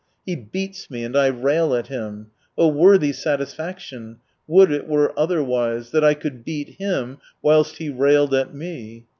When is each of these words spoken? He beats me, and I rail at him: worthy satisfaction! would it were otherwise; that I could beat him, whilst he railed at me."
He 0.25 0.33
beats 0.35 0.89
me, 0.89 1.03
and 1.03 1.15
I 1.15 1.27
rail 1.27 1.75
at 1.75 1.85
him: 1.85 2.31
worthy 2.57 3.11
satisfaction! 3.13 4.17
would 4.47 4.71
it 4.71 4.87
were 4.87 5.13
otherwise; 5.15 5.91
that 5.91 6.03
I 6.03 6.15
could 6.15 6.43
beat 6.43 6.69
him, 6.79 7.19
whilst 7.43 7.77
he 7.77 7.89
railed 7.91 8.33
at 8.33 8.51
me." 8.51 9.05